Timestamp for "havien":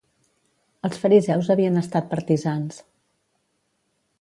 1.55-1.77